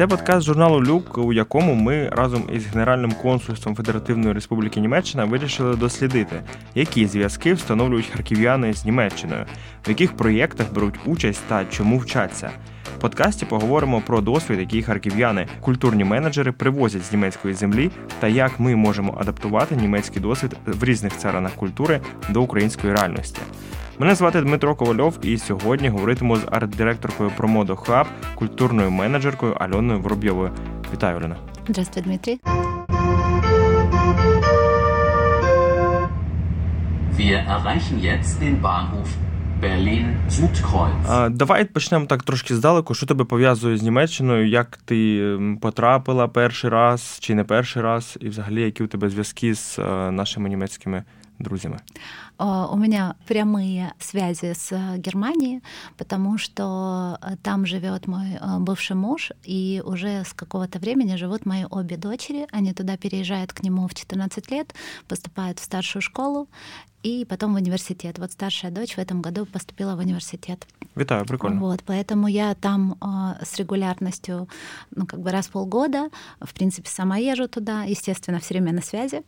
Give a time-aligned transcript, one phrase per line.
[0.00, 5.76] Це подкаст журналу Люк, у якому ми разом із Генеральним консульством Федеративної Республіки Німеччина вирішили
[5.76, 6.42] дослідити,
[6.74, 9.44] які зв'язки встановлюють харків'яни з Німеччиною,
[9.86, 12.50] в яких проєктах беруть участь та чому вчаться.
[12.96, 17.90] В подкасті поговоримо про досвід, який харків'яни, культурні менеджери привозять з німецької землі,
[18.20, 23.40] та як ми можемо адаптувати німецький досвід в різних царинах культури до української реальності.
[24.00, 30.50] Мене звати Дмитро Ковальов, і сьогодні говоритиму з арт-директоркою Промодо Хаб, культурною менеджеркою Альоною Воробйовою.
[30.92, 31.36] Вітаю, Альона.
[31.68, 32.40] Здравствуй, Дмитрий.
[37.18, 39.08] Wir erreichen jetzt den Bahnhof
[39.62, 41.30] Berlin Südkreuz.
[41.30, 42.94] Давай почнемо так трошки здалеку.
[42.94, 44.48] Що тебе пов'язує з Німеччиною?
[44.48, 49.54] Як ти потрапила перший раз чи не перший раз, і взагалі які у тебе зв'язки
[49.54, 49.78] з
[50.10, 51.04] нашими німецькими
[51.38, 51.76] друзьями?
[52.40, 55.62] У меня прямые связи с Германией,
[55.98, 61.98] потому что там живет мой бывший муж, и уже с какого-то времени живут мои обе
[61.98, 62.46] дочери.
[62.50, 64.74] Они туда переезжают к нему в 14 лет,
[65.06, 66.48] поступают в старшую школу,
[67.02, 68.18] и потом в университет.
[68.18, 70.66] Вот старшая дочь в этом году поступила в университет.
[70.94, 71.60] Витаю, прикольно.
[71.60, 74.48] Вот, поэтому я там э, с регулярностью,
[74.90, 76.10] ну, как бы раз в полгода,
[76.40, 79.22] в принципе, сама езжу туда, естественно, все время на связи.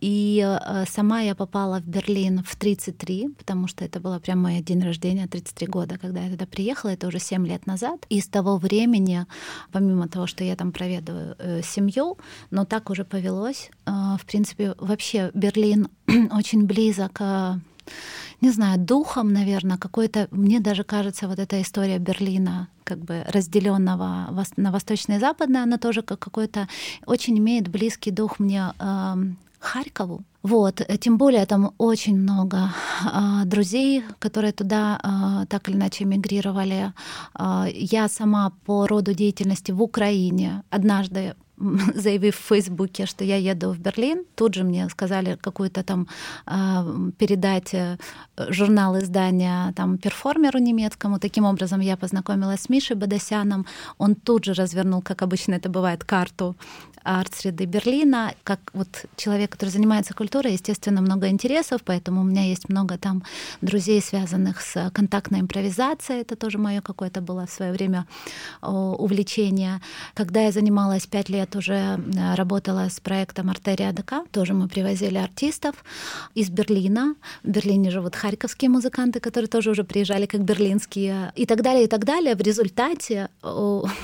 [0.00, 4.60] И э, сама я попала в Берлин в 33, потому что это было прямо мой
[4.60, 8.06] день рождения, 33 года, когда я туда приехала, это уже 7 лет назад.
[8.08, 9.26] И с того времени,
[9.72, 12.18] помимо того, что я там проведываю э, семью,
[12.50, 15.88] но так уже повелось, э, в принципе, вообще Берлин
[16.32, 17.20] очень близок
[18.40, 24.46] не знаю, духом, наверное, какой-то, мне даже кажется, вот эта история Берлина, как бы разделенного
[24.56, 26.68] на восточное и западное, она тоже как какой-то
[27.06, 29.14] очень имеет близкий дух мне э,
[29.58, 30.24] Харькову.
[30.42, 32.72] Вот, тем более там очень много
[33.04, 36.92] э, друзей, которые туда э, так или иначе эмигрировали.
[37.38, 41.34] Э, я сама по роду деятельности в Украине однажды
[41.94, 46.08] заявив в Фейсбуке, что я еду в Берлин, тут же мне сказали какую-то там
[46.46, 47.74] э, передать
[48.48, 51.18] журнал издания там перформеру немецкому.
[51.18, 53.66] Таким образом я познакомилась с Мишей Бадасяном.
[53.98, 56.56] Он тут же развернул, как обычно это бывает, карту
[57.04, 58.34] арт-среды Берлина.
[58.44, 63.22] Как вот человек, который занимается культурой, естественно, много интересов, поэтому у меня есть много там
[63.62, 66.20] друзей, связанных с контактной импровизацией.
[66.20, 68.06] Это тоже мое какое-то было в свое время
[68.60, 69.80] увлечение.
[70.14, 71.98] Когда я занималась пять лет, уже
[72.36, 75.84] работала с проектом «Артерия ДК», тоже мы привозили артистов
[76.34, 77.14] из Берлина.
[77.42, 81.88] В Берлине живут харьковские музыканты, которые тоже уже приезжали как берлинские, и так далее, и
[81.88, 82.34] так далее.
[82.34, 83.28] В результате,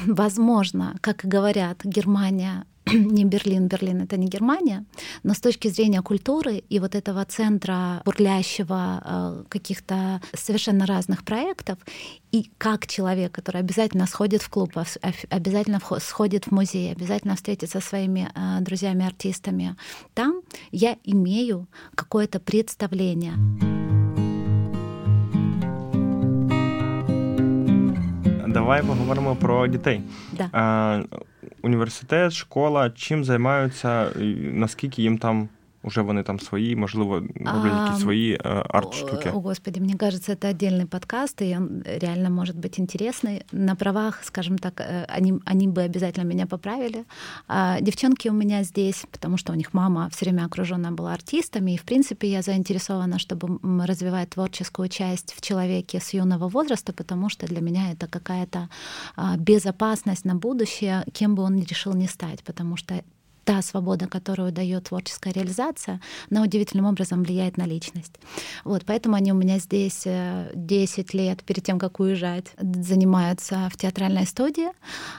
[0.06, 2.64] возможно, как и говорят, Германия
[3.12, 4.84] не Берлин, Берлин это не Германия,
[5.22, 11.78] но с точки зрения культуры и вот этого центра бурлящего э, каких-то совершенно разных проектов,
[12.32, 14.72] и как человек, который обязательно сходит в клуб,
[15.30, 19.76] обязательно сходит в музей, обязательно встретится со своими э, друзьями-артистами,
[20.14, 23.83] там я имею какое-то представление.
[28.53, 30.01] Давай поговоримо про дітей.
[30.33, 30.49] Да.
[30.53, 31.01] А,
[31.61, 34.05] Університет, школа, чим займаються,
[34.53, 35.49] наскільки їм там
[35.83, 38.39] уже вони там свої, можливо, роблять якісь свої
[38.69, 39.31] арт-штуки.
[39.33, 43.43] О, Господи, мне кажется, это отдельный подкаст, и он реально может быть интересный.
[43.53, 47.05] На правах, скажем так, они, они бы обязательно меня поправили.
[47.47, 51.71] А девчонки у меня здесь, потому что у них мама все время окружена была артистами,
[51.71, 57.29] и, в принципе, я заинтересована, чтобы развивать творческую часть в человеке с юного возраста, потому
[57.29, 58.67] что для меня это какая-то
[59.37, 63.01] безопасность на будущее, кем бы он ни решил не стать, потому что
[63.44, 66.00] та свобода, которую дает творческая реализация,
[66.30, 68.14] она удивительным образом влияет на личность.
[68.64, 73.76] Вот, поэтому они у меня здесь 10 э, лет перед тем, как уезжать, занимаются в
[73.76, 74.68] театральной студии.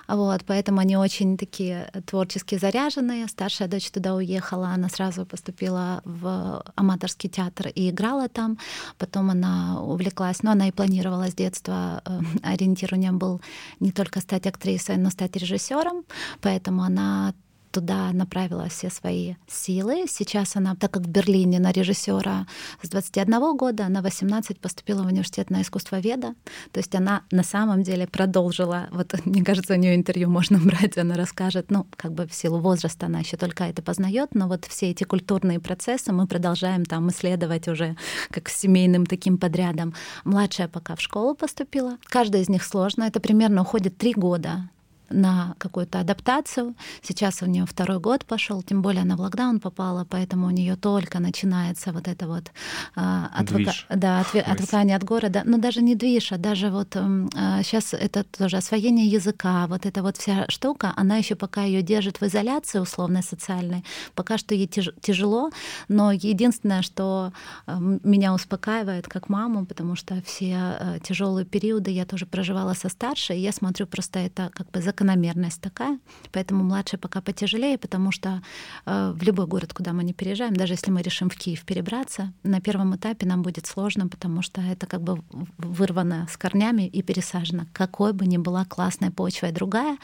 [0.07, 3.27] Вот, поэтому они очень такие творчески заряженные.
[3.27, 8.57] Старшая дочь туда уехала, она сразу поступила в аматорский театр и играла там.
[8.97, 12.01] Потом она увлеклась, но она и планировала с детства.
[12.05, 13.41] Э, ориентир у нее был
[13.79, 16.05] не только стать актрисой, но стать режиссером.
[16.41, 17.33] Поэтому она
[17.75, 20.05] туда направила все свои силы.
[20.07, 22.47] Сейчас она, так как в Берлине на режиссера
[22.81, 26.35] с 21 года, она 18 поступила в университет на искусствоведа.
[26.71, 30.97] То есть она на самом деле продолжила, вот мне кажется, у нее интервью можно брать,
[30.97, 34.63] она расскажет, ну, как бы в силу возраста она еще только это познает, но вот
[34.65, 37.97] все эти культурные процессы мы продолжаем там исследовать уже
[38.29, 39.93] как семейным таким подрядом.
[40.23, 41.97] Младшая пока в школу поступила.
[42.05, 43.03] Каждая из них сложно.
[43.03, 44.69] Это примерно уходит три года
[45.09, 46.75] на какую-то адаптацию.
[47.01, 50.75] Сейчас у нее второй год пошел, тем более она в локдаун попала, поэтому у нее
[50.75, 52.51] только начинается вот это вот
[52.95, 53.73] э, отвыка...
[53.89, 54.35] да, отв...
[54.35, 55.41] отвыкание от города.
[55.45, 57.27] Но даже не движ, а даже вот э,
[57.63, 62.21] сейчас это тоже освоение языка, вот эта вот вся штука, она еще пока ее держит
[62.21, 63.83] в изоляции условной социальной,
[64.15, 64.89] пока что ей тяж...
[65.01, 65.51] тяжело,
[65.87, 67.31] но единственное, что
[67.67, 72.89] э, меня успокаивает как маму, потому что все э, тяжелые периоды я тоже проживала со
[72.89, 75.99] старшей, и я смотрю просто это как бы закономерность такая,
[76.31, 78.41] поэтому младший пока потяжелее, потому что
[78.85, 82.31] э, в любой город, куда мы не переезжаем, даже если мы решим в Киев перебраться,
[82.43, 85.21] на первом этапе нам будет сложно, потому что это как бы
[85.57, 87.65] вырвано с корнями и пересажено.
[87.73, 89.97] Какой бы ни была классная почва и другая,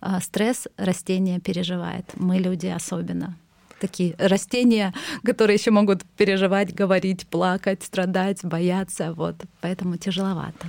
[0.00, 2.04] э, стресс растения переживает.
[2.14, 3.36] Мы люди особенно
[3.80, 4.92] такие растения,
[5.24, 9.12] которые еще могут переживать, говорить, плакать, страдать, бояться.
[9.12, 9.36] Вот.
[9.60, 10.66] Поэтому тяжеловато.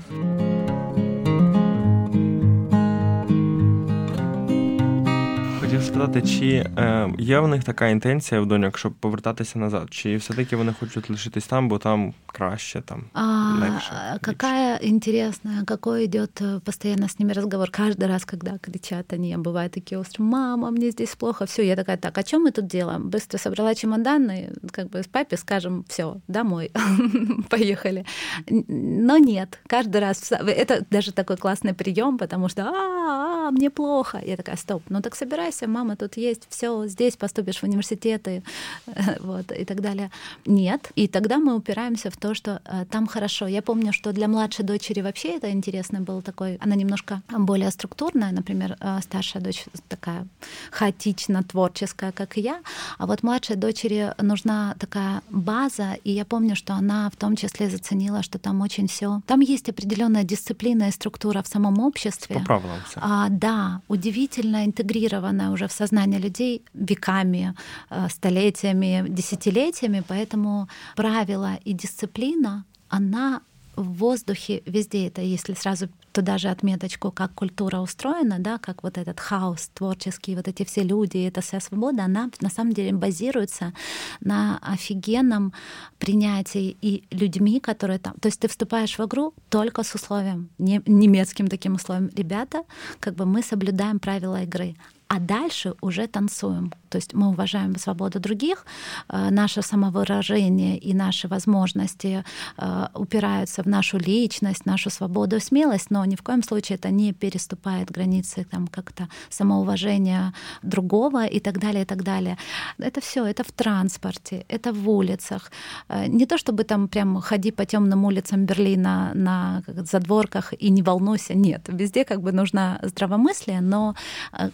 [5.79, 9.87] хотів спитати, чи е, є в них така інтенція в доньок, щоб повертатися назад?
[9.91, 13.23] Чи все-таки вони хочуть лишитись там, бо там краще, там а,
[13.61, 14.19] легче?
[14.21, 17.71] Какая интересная, какой идет э, постоянно с ними разговор.
[17.71, 21.97] Каждый раз, когда кричат они, бывают такие острые, мама, мне здесь плохо, все, я такая,
[21.97, 23.11] так, а чем мы тут делаем?
[23.11, 26.71] Быстро собрала чемоданы, как бы с папе скажем, все, домой,
[27.51, 28.05] поехали.
[28.49, 34.21] Но нет, каждый раз, это даже такой классный прием, потому что, а, а, мне плохо.
[34.27, 38.44] Я такая, стоп, ну так собирайся собирайся, мама тут есть, все, здесь поступишь в университеты,
[39.20, 40.12] вот, и так далее.
[40.46, 40.92] Нет.
[40.96, 43.48] И тогда мы упираемся в то, что э, там хорошо.
[43.48, 48.32] Я помню, что для младшей дочери вообще это интересно было такой, она немножко более структурная,
[48.32, 50.28] например, э, старшая дочь такая
[50.72, 52.62] хаотично творческая, как и я,
[52.98, 57.70] а вот младшей дочери нужна такая база, и я помню, что она в том числе
[57.70, 62.40] заценила, что там очень все, там есть определенная дисциплина и структура в самом обществе.
[62.40, 63.00] По правилам все.
[63.02, 67.56] А, да, удивительно интегрированная уже в сознание людей веками,
[67.90, 73.42] э, столетиями, десятилетиями, поэтому правила и дисциплина, она
[73.80, 78.98] в воздухе везде это, если сразу туда же отметочку, как культура устроена, да, как вот
[78.98, 83.74] этот хаос творческий, вот эти все люди, эта вся свобода, она на самом деле базируется
[84.20, 85.54] на офигенном
[85.98, 88.14] принятии и людьми, которые там.
[88.20, 92.10] То есть ты вступаешь в игру только с условием, не, немецким таким условием.
[92.16, 92.64] Ребята,
[93.00, 94.76] как бы мы соблюдаем правила игры,
[95.10, 96.72] а дальше уже танцуем.
[96.90, 98.66] То есть мы уважаем свободу других,
[99.10, 102.24] э, наше самовыражение и наши возможности
[102.58, 106.90] э, упираются в нашу личность, нашу свободу и смелость, но ни в коем случае это
[106.90, 110.34] не переступает границы там как-то самоуважения
[110.64, 112.38] другого и так далее, и так далее.
[112.80, 115.52] Это все, это в транспорте, это в улицах.
[115.90, 120.82] Э, не то чтобы там прям ходи по темным улицам Берлина на задворках и не
[120.82, 121.62] волнуйся, нет.
[121.68, 123.96] Везде как бы нужно здравомыслие, но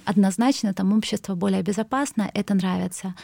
[0.06, 3.16] однозначно там общество более безопасно, это нравится.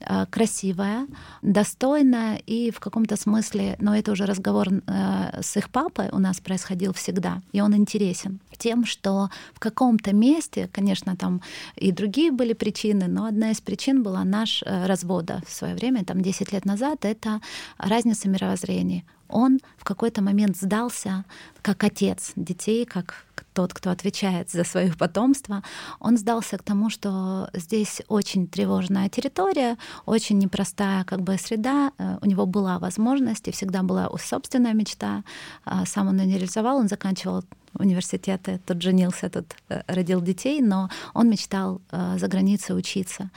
[0.00, 1.06] Э, красивая,
[1.42, 6.40] достойная и в каком-то смысле, но это уже разговор э, с их папой у нас
[6.40, 11.40] происходил всегда, и он интересен тем, что в каком-то месте, конечно, там
[11.76, 16.04] и другие были причины, но одна из причин была наш э, развода в свое время,
[16.04, 17.40] там 10 лет назад, это
[17.78, 21.24] разница мировоззрений он в какой-то момент сдался
[21.62, 25.62] как отец детей, как тот, кто отвечает за свое потомство,
[25.98, 29.76] он сдался к тому, что здесь очень тревожная территория,
[30.06, 31.90] очень непростая как бы среда.
[31.98, 35.24] Э, у него была возможность, и всегда была собственная мечта.
[35.64, 37.42] А сам он ее не реализовал, он заканчивал
[37.74, 43.30] университеты, тут женился, тут э, родил детей, но он мечтал э, за границей учиться.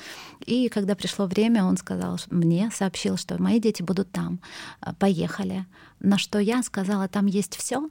[0.45, 4.39] И когда пришло время, он сказал мне, сообщил, что мои дети будут там,
[4.99, 5.65] поехали.
[5.99, 7.87] На что я сказала, там есть все,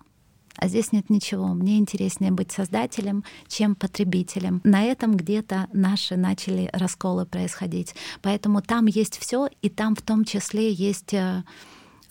[0.57, 1.49] а здесь нет ничего.
[1.49, 4.61] Мне интереснее быть создателем, чем потребителем.
[4.65, 7.95] На этом где-то наши начали расколы происходить.
[8.21, 11.45] Поэтому там есть все, и там в том числе есть э,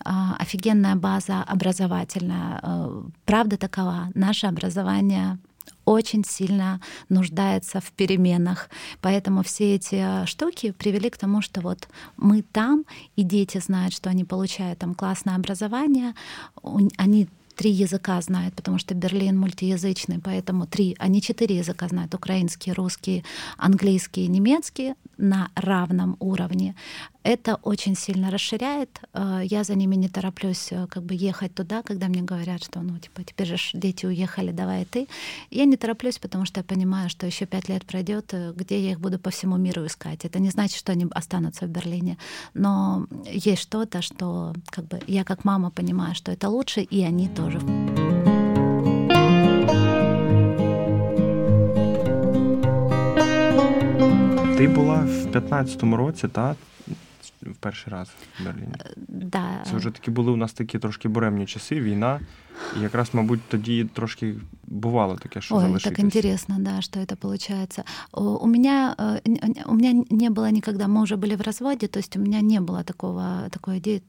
[0.04, 2.60] офигенная база образовательная.
[2.62, 4.08] Э, правда такова.
[4.14, 5.38] Наше образование
[5.84, 8.70] очень сильно нуждается в переменах.
[9.00, 12.84] Поэтому все эти штуки привели к тому, что вот мы там,
[13.16, 16.14] и дети знают, что они получают там классное образование,
[16.96, 22.72] они три языка знают, потому что Берлин мультиязычный, поэтому три, они четыре языка знают, украинский,
[22.72, 23.22] русский,
[23.58, 26.74] английский, немецкий на равном уровне.
[27.22, 29.00] Это очень сильно расширяет.
[29.12, 32.80] Э, я за ними не тороплюсь э, как бы ехать туда, когда мне говорят, что
[32.80, 35.06] ну типа теперь же дети уехали, давай ты.
[35.50, 38.92] Я не тороплюсь, потому что я понимаю, что еще пять лет пройдет, э, где я
[38.92, 40.24] их буду по всему миру искать.
[40.24, 42.16] Это не значит, что они останутся в Берлине,
[42.54, 47.28] но есть что-то, что как бы я как мама понимаю, что это лучше, и они
[47.28, 47.60] тоже.
[54.56, 56.56] Ти була в 15-му році, та?
[57.59, 58.73] В перший раз в Берліні.
[59.07, 59.63] Да.
[59.65, 62.19] Це вже такі були у нас такі трошки буремні часи, війна.
[62.77, 64.35] И как раз, мабуть, тоді трошки
[64.67, 65.97] бывало таке, що Ой, залишитись.
[65.97, 67.83] так интересно, да, что это получается.
[68.13, 72.17] У меня, э, у меня не было никогда, мы уже были в разводе, то есть
[72.17, 74.01] у меня не было такого, такой идеи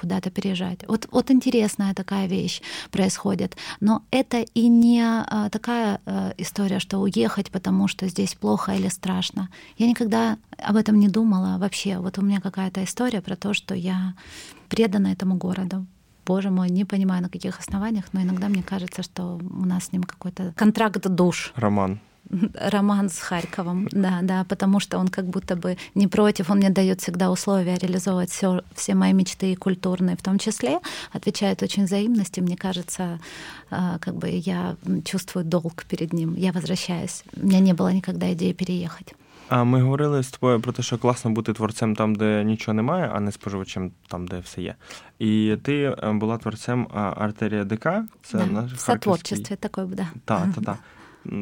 [0.00, 0.80] куда-то переезжать.
[0.88, 3.56] Вот, вот интересная такая вещь происходит.
[3.80, 8.88] Но это и не а, такая а, история, что уехать, потому что здесь плохо или
[8.88, 9.48] страшно.
[9.78, 11.98] Я никогда об этом не думала вообще.
[11.98, 14.14] Вот у меня какая-то история про то, что я
[14.68, 15.86] предана этому городу
[16.26, 19.92] боже мой, не понимаю на каких основаниях, но иногда мне кажется, что у нас с
[19.92, 21.52] ним какой-то контракт душ.
[21.56, 21.98] Роман
[22.55, 26.69] Роман с Харьковом, да, да, потому что он как будто бы не против, он мне
[26.69, 30.79] дает всегда условия реализовывать все, все мои мечты и культурные в том числе,
[31.13, 33.19] отвечает очень взаимностью, мне кажется,
[33.69, 37.23] а, как бы я чувствую долг перед ним, я возвращаюсь.
[37.35, 39.15] У меня не было никогда идеи переехать.
[39.49, 43.11] А ми говорили з тобою про те, що класно бути творцем там, де нічого немає,
[43.13, 44.75] а не споживачем там, де все є.
[45.19, 47.83] І ти була творцем артерія ДК.
[48.23, 50.07] Це да, наш в сотворчестві такої, да.
[50.25, 50.77] Так, так, так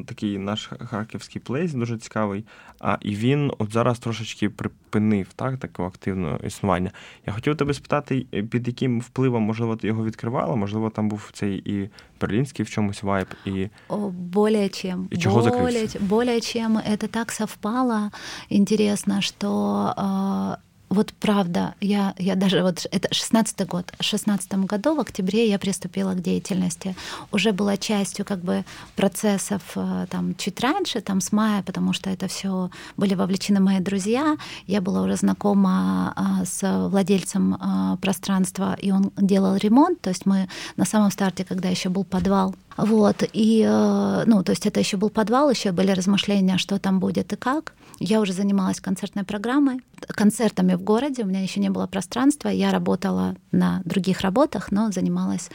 [0.06, 2.44] Такий наш харківський плейс, дуже цікавий.
[2.80, 6.90] А і він от зараз трошечки припинив так, таке активне існування.
[7.26, 10.56] Я хотів тебе спитати, під яким впливом, можливо, ти його відкривала?
[10.56, 15.08] Можливо, там був цей і берлінський в чомусь вайб, і О, более чем.
[15.12, 18.10] И чего более, более чем это так совпало.
[18.50, 20.58] Интересно, что
[20.88, 25.58] вот правда, я, я даже вот это 16 год, в 16 году в октябре я
[25.58, 26.96] приступила к деятельности.
[27.30, 28.64] Уже была частью как бы
[28.96, 33.80] процессов э, там чуть раньше, там с мая, потому что это все были вовлечены мои
[33.80, 34.36] друзья.
[34.66, 40.00] Я была уже знакома а, с владельцем а, пространства, и он делал ремонт.
[40.00, 44.52] То есть мы на самом старте, когда еще был подвал, вот, и, э, ну, то
[44.52, 47.74] есть это еще был подвал, еще были размышления, что там будет и как.
[47.98, 52.70] Я уже занималась концертной программой, концертами в городе, у меня еще не было пространства, я
[52.70, 55.50] работала на других работах, но занималась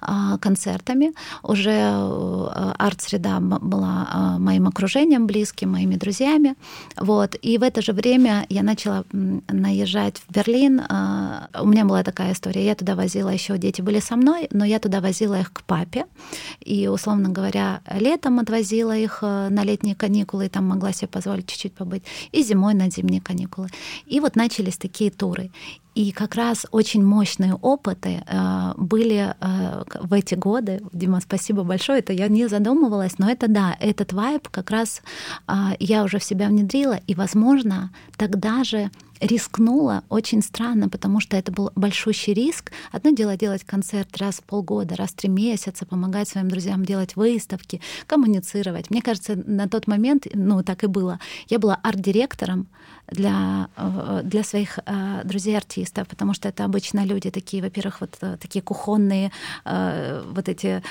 [0.00, 1.12] а, концертами.
[1.44, 6.56] Уже а, арт-среда была а, моим окружением близким, моими друзьями.
[6.96, 7.36] Вот.
[7.40, 10.82] И в это же время я начала наезжать в Берлин.
[11.60, 14.78] У меня была такая история, я туда возила еще, дети были со мной, но я
[14.78, 16.06] туда возила их к папе.
[16.60, 21.46] И, условно говоря, летом отвозила их э, на летние каникулы, и там могла себе позволить
[21.46, 22.02] чуть-чуть побыть,
[22.32, 23.68] и зимой на зимние каникулы.
[24.06, 25.50] И вот начались такие туры.
[25.96, 30.82] И как раз очень мощные опыты э, были э, в эти годы.
[30.92, 32.00] Дима, спасибо большое.
[32.00, 35.00] Это я не задумывалась, но это да, этот вайб как раз
[35.48, 37.00] э, я уже в себя внедрила.
[37.06, 42.72] И, возможно, тогда же рискнула очень странно, потому что это был большущий риск.
[42.92, 47.16] Одно дело делать концерт раз в полгода, раз в три месяца, помогать своим друзьям делать
[47.16, 48.90] выставки, коммуницировать.
[48.90, 52.68] Мне кажется, на тот момент, ну так и было, я была арт-директором
[53.08, 58.36] для, э, для своих э, друзей-артистов, потому что это обычно люди такие, во-первых, вот э,
[58.40, 59.30] такие кухонные,
[59.64, 60.82] вот эти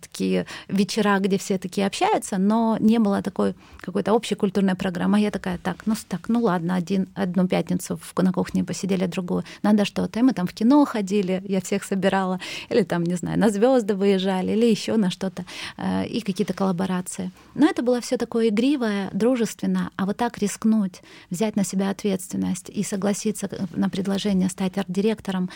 [0.00, 5.20] такие вечера, где все такие общаются, но не было такой какой-то общей культурной программы.
[5.20, 9.44] Я такая, так, ну так, ну ладно, один, одну пятницу на кухне посидели, другую.
[9.62, 10.18] Надо что-то.
[10.18, 13.94] И мы там в кино ходили, я всех собирала, или там, не знаю, на звезды
[13.94, 15.44] выезжали, или еще на что-то,
[16.08, 17.30] и какие-то коллаборации.
[17.54, 22.70] Но это было все такое игривое, дружественно, а вот так рискнуть, взять на себя ответственность
[22.70, 25.50] и согласиться на предложение стать арт-директором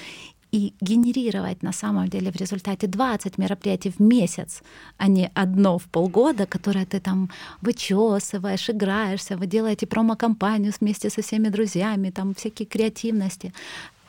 [0.53, 4.63] и генерировать на самом деле в результате 20 мероприятий в месяц,
[4.99, 7.31] а не одно в полгода, которое ты там
[7.63, 13.53] вычесываешь, играешься, вы делаете промо-компанию вместе со всеми друзьями, там всякие креативности,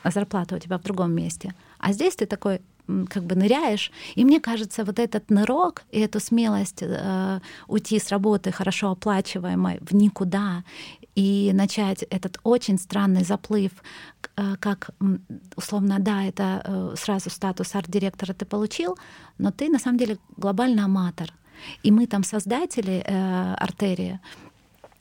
[0.02, 1.54] а зарплата у тебя в другом месте.
[1.78, 2.60] А здесь ты такой
[3.08, 3.90] как бы ныряешь.
[4.14, 9.78] И мне кажется, вот этот нырок и эту смелость э, уйти с работы хорошо оплачиваемой
[9.80, 10.62] в никуда
[11.14, 13.72] и начать этот очень странный заплыв,
[14.36, 14.90] э, как
[15.56, 18.96] условно, да, это э, сразу статус арт-директора ты получил,
[19.38, 21.32] но ты на самом деле глобальный аматор.
[21.84, 24.20] И мы там создатели э, артерии,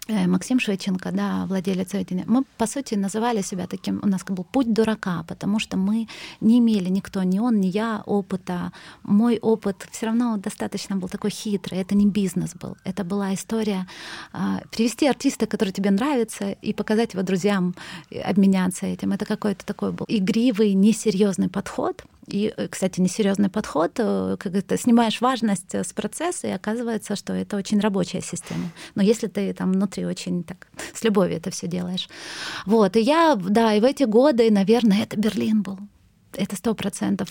[0.09, 4.73] Максим Швеченко, да, владелец видения, мы, по сути, называли себя таким, у нас был путь
[4.73, 6.07] дурака, потому что мы
[6.41, 8.73] не имели никто, ни он, ни я опыта.
[9.03, 13.87] Мой опыт все равно достаточно был такой хитрый, это не бизнес был, это была история
[14.33, 17.73] а, привести артиста, который тебе нравится, и показать его друзьям,
[18.25, 19.13] обменяться этим.
[19.13, 24.77] Это какой-то такой был игривый, несерьезный подход, и, э, кстати, несерьезный подход, э, когда ты
[24.77, 28.71] снимаешь важность с процесса, и оказывается, что это очень рабочая система.
[28.95, 32.07] Но если ты там внутри очень так с любовью это все делаешь.
[32.65, 35.79] Вот, и я, да, и в эти годы, наверное, это Берлин был.
[36.33, 37.29] Это сто процентов.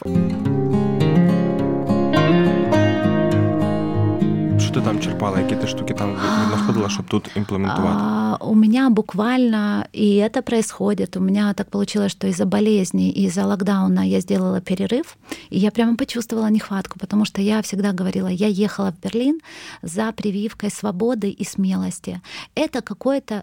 [4.73, 5.41] Що ти там черпала?
[5.41, 6.17] Які ти штуки там
[6.49, 7.99] знаходила, щоб тут імплементувати?
[8.01, 13.47] А, у меня буквально, и это происходит, у меня так получилось, что из-за болезни, из-за
[13.47, 15.17] локдауна я сделала перерыв,
[15.51, 19.41] и я прямо почувствовала нехватку, потому что я всегда говорила, я ехала в Берлин
[19.83, 22.21] за прививкой свободы и смелости.
[22.55, 23.43] Это какое-то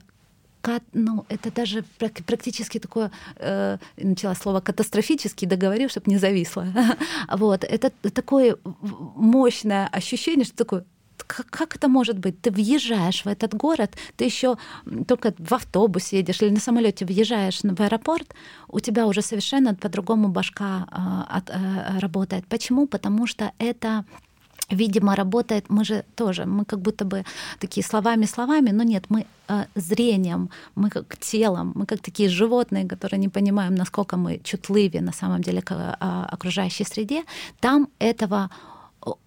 [0.93, 1.83] ну, это даже
[2.25, 6.65] практически такое, э, начала слово катастрофический, договорил, чтобы не зависло.
[7.37, 8.55] вот, это такое
[9.15, 10.83] мощное ощущение, что такое
[11.29, 12.41] как, это может быть?
[12.41, 14.57] Ты въезжаешь в этот город, ты еще
[15.07, 18.33] только в автобусе едешь или на самолете въезжаешь в аэропорт,
[18.67, 22.45] у тебя уже совершенно по-другому башка э, от, э, работает.
[22.47, 22.87] Почему?
[22.87, 24.03] Потому что это
[24.71, 27.23] видимо, работает, мы же тоже, мы как будто бы
[27.59, 33.19] такие словами-словами, но нет, мы э, зрением, мы как телом, мы как такие животные, которые
[33.19, 37.23] не понимаем, насколько мы чутливы на самом деле к э, окружающей среде,
[37.59, 38.49] там этого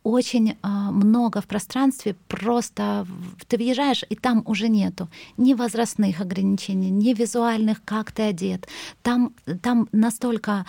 [0.03, 3.07] очень много в пространстве, просто
[3.49, 8.69] ты въезжаешь, и там уже нету ни возрастных ограничений, ни визуальных, как ты одет.
[9.03, 10.67] Там, там настолько...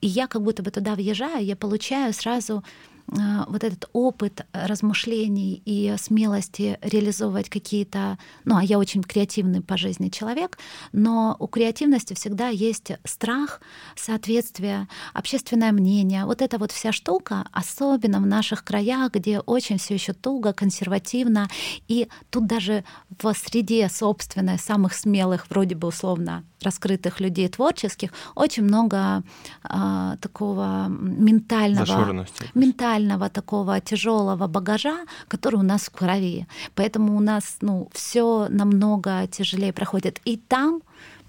[0.00, 2.62] И я как будто бы туда въезжаю, я получаю сразу а,
[3.10, 8.18] вот этот опыт размышлений и смелости реализовывать какие-то...
[8.44, 10.58] Ну, а я очень креативный по жизни человек,
[10.92, 13.60] но у креативности всегда есть страх,
[13.96, 16.24] соответствие, общественное мнение.
[16.24, 21.48] Вот эта вот вся штука, особенно в наших краях, где очень все еще туго, консервативно,
[21.88, 22.84] и тут даже
[23.22, 29.22] в среде собственной самых смелых, вроде бы условно раскрытых людей творческих, очень много
[29.64, 36.46] э, такого ментального, ментального такого тяжелого багажа, который у нас в крови.
[36.74, 40.20] Поэтому у нас ну, все намного тяжелее проходит.
[40.24, 40.80] И там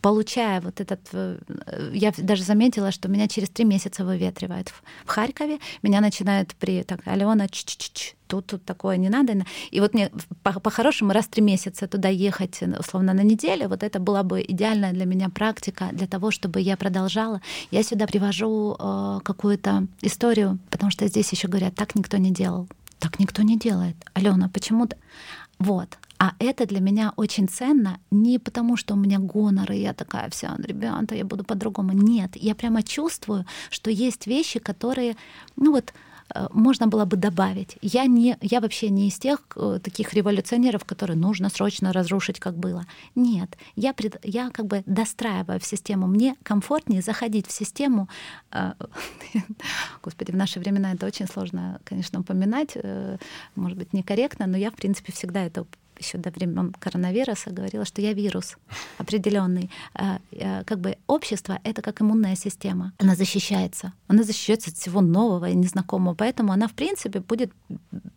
[0.01, 0.99] получая вот этот...
[1.13, 1.37] Э,
[1.93, 5.59] я даже заметила, что меня через три месяца выветривает в Харькове.
[5.83, 6.83] Меня начинают при...
[6.83, 9.33] Так, Алена, ч -ч -ч -ч, тут, тут такое не надо.
[9.71, 10.11] И вот мне
[10.43, 14.93] по-хорошему раз в три месяца туда ехать, условно, на неделю, вот это была бы идеальная
[14.93, 17.41] для меня практика для того, чтобы я продолжала.
[17.71, 22.67] Я сюда привожу э, какую-то историю, потому что здесь еще говорят, так никто не делал.
[22.99, 23.95] Так никто не делает.
[24.13, 24.95] Алена, почему-то...
[25.59, 25.97] Вот.
[26.19, 30.29] А это для меня очень ценно не потому, что у меня гонор, и я такая
[30.29, 31.93] вся, ребята, я буду по-другому.
[31.93, 35.15] Нет, я прямо чувствую, что есть вещи, которые,
[35.55, 35.93] ну вот,
[36.35, 37.77] э, можно было бы добавить.
[37.81, 42.57] Я, не, я вообще не из тех э, таких революционеров, которые нужно срочно разрушить, как
[42.57, 42.85] было.
[43.15, 46.07] Нет, я, пред, я как бы достраиваю в систему.
[46.07, 48.09] Мне комфортнее заходить в систему.
[48.51, 48.73] Э,
[50.03, 52.77] господи, в наши времена это очень сложно, конечно, упоминать,
[53.55, 55.65] может быть, некорректно, но я, в принципе, всегда это
[55.99, 58.57] еще до времен коронавируса говорила, что я вирус
[58.97, 59.69] определенный.
[59.93, 60.19] А,
[60.65, 62.93] как бы общество— это как иммунная система.
[62.97, 63.93] Она защищается.
[64.07, 66.15] Она защищается от всего нового и незнакомого.
[66.15, 67.51] Поэтому она, в принципе, будет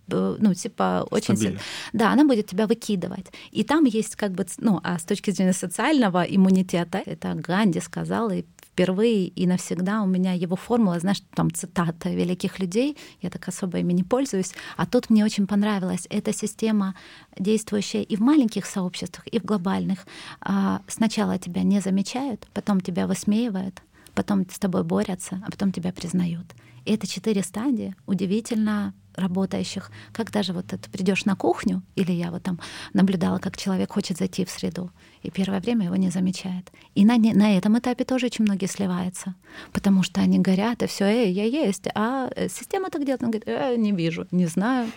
[0.09, 1.37] ну, типа, очень...
[1.37, 1.61] Стабильно.
[1.93, 3.27] Да, она будет тебя выкидывать.
[3.51, 8.31] И там есть как бы, ну, а с точки зрения социального иммунитета, это Ганди сказал,
[8.31, 13.47] и впервые и навсегда у меня его формула, знаешь, там цитата великих людей, я так
[13.49, 16.95] особо ими не пользуюсь, а тут мне очень понравилась эта система,
[17.39, 20.07] действующая и в маленьких сообществах, и в глобальных.
[20.41, 23.83] А, сначала тебя не замечают, потом тебя высмеивают,
[24.15, 26.47] потом с тобой борются, а потом тебя признают.
[26.85, 29.91] И это четыре стадии удивительно работающих.
[30.13, 32.59] Как даже вот ты придешь на кухню, или я вот там
[32.93, 34.91] наблюдала, как человек хочет зайти в среду,
[35.23, 36.71] и первое время его не замечает.
[36.95, 39.35] И на, на этом этапе тоже очень многие сливаются,
[39.73, 43.31] потому что они горят, и все, эй, я есть, а э, система так делает, он
[43.31, 44.91] говорит, э, не вижу, не знаю.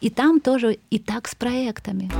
[0.00, 2.10] И там тоже и так с проектами.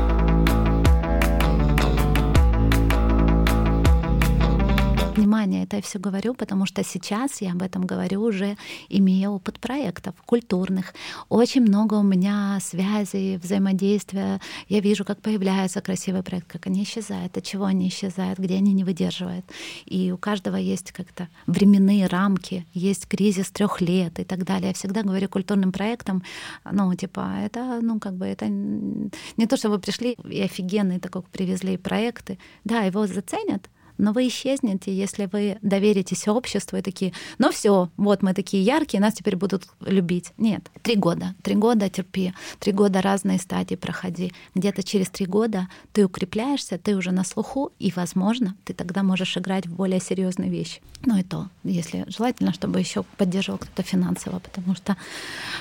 [5.19, 8.57] Внимание, это я все говорю, потому что сейчас я об этом говорю уже,
[8.89, 10.95] имея опыт проектов культурных.
[11.29, 14.41] Очень много у меня связей, взаимодействия.
[14.69, 18.73] Я вижу, как появляется красивый проект, как они исчезают, от чего они исчезают, где они
[18.73, 19.45] не выдерживают.
[19.87, 24.69] И у каждого есть как-то временные рамки, есть кризис трех лет и так далее.
[24.69, 26.23] Я всегда говорю культурным проектам,
[26.71, 31.23] ну, типа, это, ну, как бы, это не то, что вы пришли и офигенные такой
[31.23, 32.39] привезли проекты.
[32.65, 33.69] Да, его заценят,
[33.99, 39.01] но вы исчезнете, если вы доверитесь обществу и такие, ну все, вот мы такие яркие,
[39.01, 40.33] нас теперь будут любить.
[40.39, 44.33] Нет, три года, три года терпи, три года разные стадии проходи.
[44.55, 49.37] Где-то через три года ты укрепляешься, ты уже на слуху, и, возможно, ты тогда можешь
[49.37, 50.81] играть в более серьезные вещи.
[51.05, 54.97] Ну и то, если желательно, чтобы еще поддерживал кто-то финансово, потому что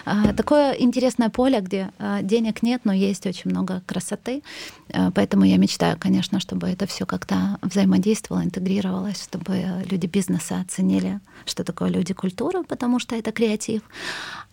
[0.06, 4.44] э, такое интересное поле, где э, денег нет, но есть очень много красоты.
[4.90, 10.60] Э, поэтому я мечтаю, конечно, чтобы это все как-то взаимодействовало почувствовала, интегрировалась, чтобы люди бизнеса
[10.62, 13.82] оценили, что такое люди культуры, потому что это креатив.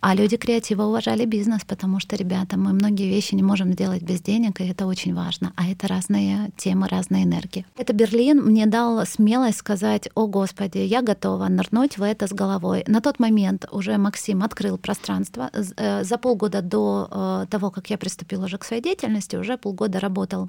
[0.00, 4.20] А люди креатива уважали бизнес, потому что, ребята, мы многие вещи не можем сделать без
[4.20, 5.52] денег, и это очень важно.
[5.56, 7.64] А это разные темы, разные энергии.
[7.78, 12.84] Это Берлин мне дал смелость сказать, о господи, я готова нырнуть в это с головой.
[12.86, 15.50] На тот момент уже Максим открыл пространство.
[15.76, 20.00] Э, за полгода до э, того, как я приступила уже к своей деятельности, уже полгода
[20.00, 20.48] работал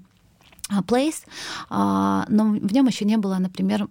[0.88, 1.26] Place,
[1.70, 3.88] а, но в нем еще не было, например,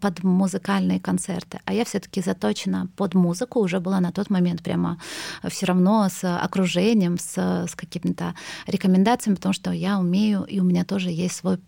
[0.00, 1.60] под музыкальные концерты.
[1.64, 4.98] А я все-таки заточена под музыку, уже была на тот момент прямо
[5.48, 8.34] все равно с окружением, с, с какими-то
[8.66, 11.58] рекомендациями, потому что я умею, и у меня тоже есть свой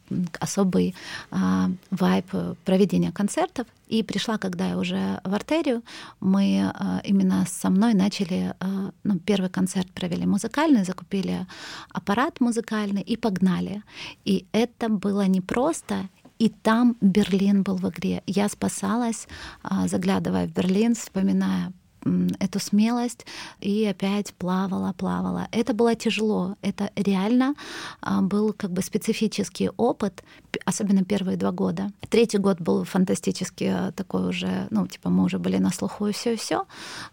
[0.41, 0.97] особый
[1.31, 2.27] а, вайб
[2.65, 3.69] проведения концертов.
[3.87, 5.83] И пришла, когда я уже в артерию,
[6.21, 11.47] мы э, именно со мной начали, э, ну, первый концерт провели музыкальный, закупили
[11.93, 13.83] аппарат музыкальный и погнали.
[14.25, 18.23] И это было непросто, и там Берлин был в игре.
[18.27, 19.29] Я спасалась,
[19.63, 21.73] э, заглядывая в Берлин, вспоминая
[22.41, 23.27] эту смелость
[23.61, 25.49] и опять плавала, плавала.
[25.53, 26.57] Это было тяжело.
[26.63, 27.55] Это реально
[28.01, 30.23] а, был как бы специфический опыт,
[30.65, 31.91] особенно первые два года.
[32.09, 36.13] Третий год был фантастически а, такой уже, ну, типа мы уже были на слуху и
[36.13, 36.67] все и все.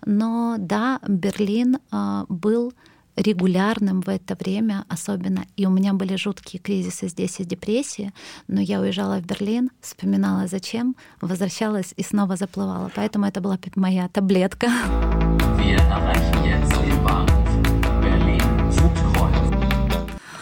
[0.06, 2.74] Но да, Берлин а, был
[3.21, 5.45] регулярным в это время особенно.
[5.57, 8.13] И у меня были жуткие кризисы здесь и депрессии,
[8.47, 12.91] но я уезжала в Берлин, вспоминала зачем, возвращалась и снова заплывала.
[12.95, 14.69] Поэтому это была моя таблетка.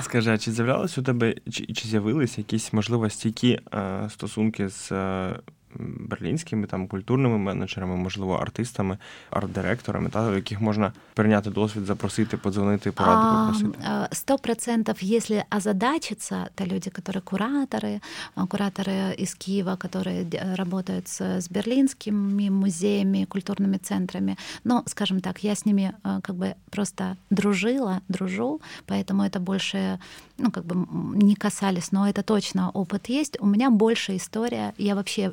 [0.03, 4.93] Скажи, а чи з'являлись у тебе, чи, чи з'явились якісь можливо стійкі е, стосунки з
[4.93, 5.37] е,
[5.76, 8.98] берлінськими там культурними менеджерами, можливо, артистами,
[9.32, 13.80] арт-директорами, та, яких можна перейняти досвід, запросити, подзвонити, пораду попросити?
[14.12, 18.02] Сто процентов, если озадачиться, то люди, которые кураторы,
[18.36, 25.52] кураторы из Киева, которые работают с, с берлинскими музеями, культурными центрами, но, скажем так, я
[25.52, 30.00] с ними как бы просто дружила, дружу, поэтому это больше,
[30.38, 30.76] ну, как бы
[31.16, 33.38] не касались, но это точно опыт есть.
[33.40, 35.32] У меня больше история, я вообще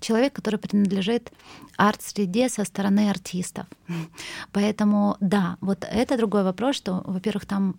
[0.00, 1.32] человек, который принадлежит
[1.76, 3.66] арт-среде со стороны артистов.
[4.52, 7.76] Поэтому да, вот это другой вопрос, что, во-первых, там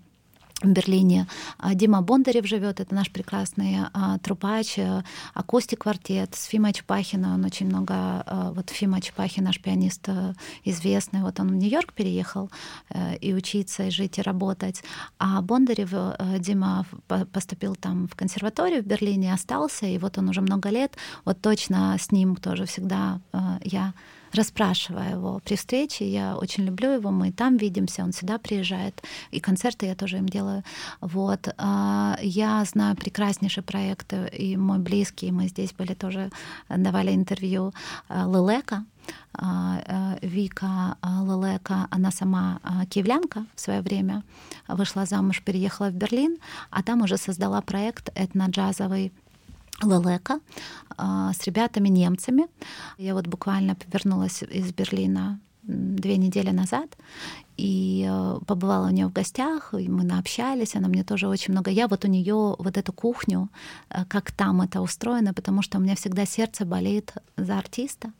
[0.63, 1.27] Берлине.
[1.57, 7.33] А, Дима Бондарев живет, это наш прекрасный а, трупач, э, акустик квартет с Фимой Чпахиной.
[7.33, 7.93] Он очень много...
[7.93, 10.33] А, вот Фима Чпахин, наш пианист э,
[10.65, 12.51] известный, вот он в Нью-Йорк переехал
[12.89, 14.83] э, и учиться, и жить, и работать.
[15.17, 15.93] А Бондарев,
[16.39, 16.85] Дима
[17.31, 20.97] поступил там в консерваторию в Берлине, остался, и вот он уже много лет.
[21.25, 23.21] Вот точно с ним тоже всегда
[23.63, 23.93] я
[24.33, 26.09] расспрашивая его при встрече.
[26.09, 30.27] Я очень люблю его, мы там видимся, он сюда приезжает, и концерты я тоже им
[30.27, 30.63] делаю.
[31.01, 31.49] Вот.
[31.57, 36.29] А, я знаю прекраснейшие проекты, и мой близкий, мы здесь были тоже,
[36.69, 37.73] давали интервью
[38.07, 38.85] а, Лелека,
[39.33, 44.23] а, Вика Лелека, она сама киевлянка в свое время,
[44.67, 46.37] вышла замуж, переехала в Берлин,
[46.69, 49.11] а там уже создала проект этно-джазовый
[49.81, 50.39] Лелека
[50.97, 52.47] с ребятами-немцами.
[52.97, 55.39] Я вот буквально повернулась из Берлина
[55.69, 56.97] две недели назад
[57.57, 61.69] и э, побывала у нее в гостях, и мы наобщались, она мне тоже очень много.
[61.71, 63.49] Я вот у нее вот эту кухню,
[63.89, 68.11] э, как там это устроено, потому что у меня всегда сердце болит за артиста.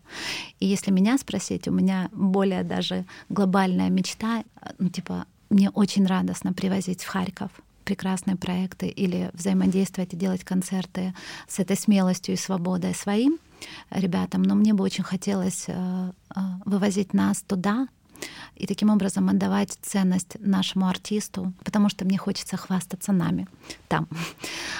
[0.59, 6.05] И если меня спросить, у меня более даже глобальная мечта, э, ну, типа, мне очень
[6.05, 7.51] радостно привозить в Харьков
[7.89, 11.15] прекрасные проекты или взаимодействовать и делать концерты
[11.47, 13.39] с этой смелостью и свободой своим
[13.89, 17.87] ребятам, но мне бы очень хотелось э, э, вывозить нас туда,
[18.55, 23.47] и таким образом отдавать ценность нашему артисту, потому что мне хочется хвастаться нами
[23.87, 24.07] там.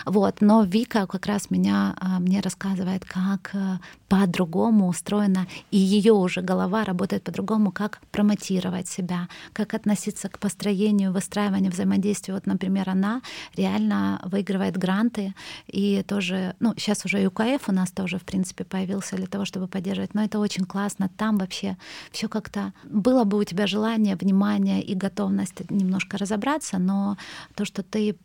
[0.06, 0.42] Вот.
[0.42, 6.42] Но Вика как раз меня, а, мне рассказывает, как э, по-другому устроена, и ее уже
[6.42, 12.34] голова работает по-другому, как промотировать себя, как относиться к построению, выстраиванию взаимодействия.
[12.34, 13.22] Вот, например, она
[13.56, 15.34] реально выигрывает гранты,
[15.68, 19.68] и тоже, ну, сейчас уже ЮКФ у нас тоже, в принципе, появился для того, чтобы
[19.68, 21.10] поддерживать, но это очень классно.
[21.18, 21.78] Там вообще
[22.12, 27.18] все как-то было бы у тебя желание, внимание и готовность немножко разобраться, но
[27.56, 28.16] то, что ты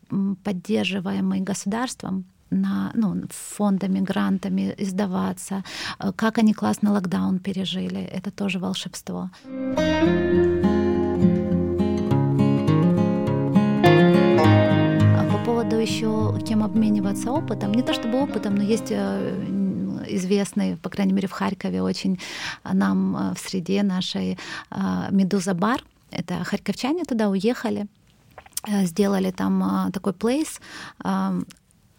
[0.45, 5.65] поддерживаемый государством, на, ну, фондами, грантами издаваться,
[5.99, 9.31] э, как они классно локдаун пережили, это тоже волшебство.
[15.17, 19.64] А по поводу еще кем обмениваться опытом, не то чтобы опытом, но есть э,
[20.09, 22.19] известный, по крайней мере, в Харькове очень
[22.65, 24.39] нам э, в среде нашей
[24.71, 25.83] э, «Медуза бар».
[26.11, 27.87] Это харьковчане туда уехали,
[28.69, 30.61] э, сделали там такой плейс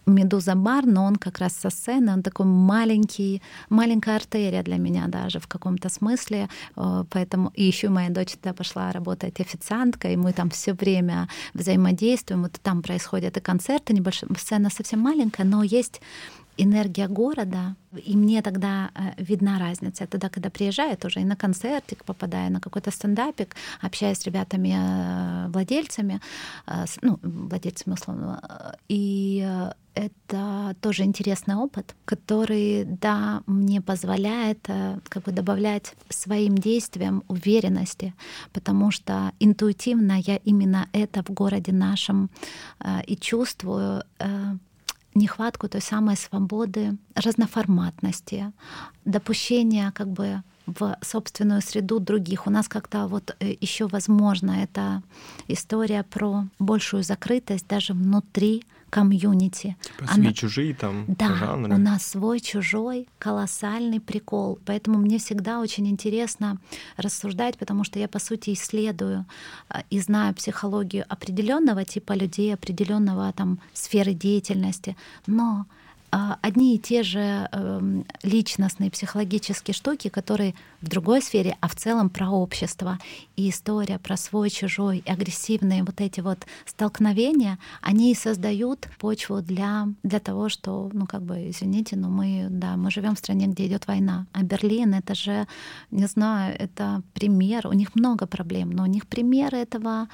[0.08, 5.08] Медуза бар, но он как раз со сцены, он такой маленький, маленькая артерия для меня
[5.08, 6.48] даже в каком-то смысле.
[6.76, 12.44] Поэтому и еще моя дочь туда пошла работать официанткой, и мы там все время взаимодействуем.
[12.44, 14.30] Вот там происходят и концерты небольшие.
[14.38, 16.02] Сцена совсем маленькая, но есть
[16.58, 20.04] энергия города, и мне тогда э, видна разница.
[20.04, 26.20] Я тогда, когда приезжаю, тоже и на концертик попадаю, на какой-то стендапик, общаюсь с ребятами-владельцами,
[26.68, 29.48] э, ну, владельцами условно, и
[29.94, 38.14] это тоже интересный опыт, который, да, мне позволяет э, как бы добавлять своим действиям уверенности,
[38.52, 42.30] потому что интуитивно я именно это в городе нашем
[43.08, 44.04] и чувствую
[45.16, 48.52] нехватку той самой свободы, разноформатности,
[49.06, 52.48] допущения как бы в собственную среду других.
[52.48, 55.04] У нас как-то вот э, еще возможно эта
[55.48, 58.64] история про большую закрытость даже внутри
[58.96, 59.76] комьюнити.
[59.82, 61.76] Типа свой чужие там Да, жанры.
[61.76, 64.58] у нас свой чужой колоссальный прикол.
[64.66, 66.58] Поэтому мне всегда очень интересно
[66.98, 69.26] рассуждать, потому что я по сути исследую
[69.70, 74.96] а, и знаю психологию определенного типа людей, определенного там сферы деятельности,
[75.28, 75.66] но
[76.12, 82.10] одни и те же эм, личностные психологические штуки, которые в другой сфере, а в целом
[82.10, 83.00] про общество.
[83.36, 89.88] И история про свой, чужой, агрессивные вот эти вот столкновения, они и создают почву для,
[90.04, 93.68] для того, что, ну как бы, извините, но мы, да, мы живем в стране, где
[93.68, 94.26] идет война.
[94.32, 95.48] А Берлин— это же,
[95.92, 97.68] не знаю, это пример.
[97.68, 100.08] У них много проблем, но у них примеры этого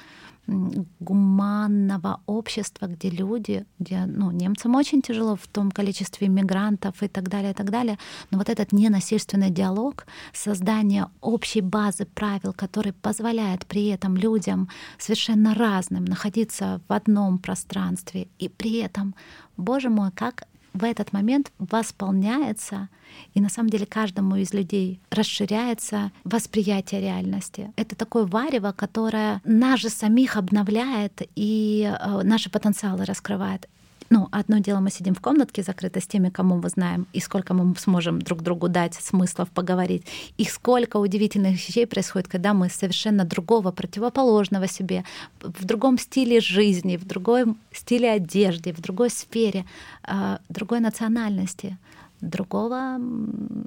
[0.46, 7.28] гуманного общества, где люди, где ну, немцам очень тяжело в том количестве иммигрантов и так
[7.28, 7.98] далее, и так далее.
[8.30, 15.54] Но вот этот ненасильственный диалог, создание общей базы правил, который позволяет при этом людям совершенно
[15.54, 19.14] разным находиться в одном пространстве и при этом,
[19.56, 22.88] боже мой, как в этот момент восполняется,
[23.34, 27.72] и на самом деле каждому из людей расширяется восприятие реальности.
[27.76, 33.68] Это такое варево, которое нас же самих обновляет и э, наши потенциалы раскрывает.
[34.12, 37.54] Ну, одно дело, мы сидим в комнатке закрыто с теми, кому мы знаем, и сколько
[37.54, 40.02] мы сможем друг другу дать смыслов поговорить,
[40.36, 45.04] и сколько удивительных вещей происходит, когда мы совершенно другого, противоположного себе,
[45.40, 49.64] в другом стиле жизни, в другом стиле одежды, в другой сфере,
[50.02, 51.78] а, другой национальности,
[52.20, 52.98] другого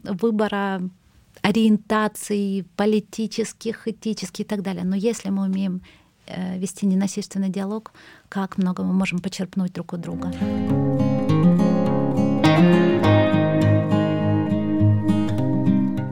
[0.03, 0.81] выбора
[1.41, 4.83] ориентаций политических, этических и так далее.
[4.83, 5.81] Но если мы умеем
[6.57, 7.91] вести ненасильственный диалог,
[8.29, 10.31] как много мы можем почерпнуть друг у друга.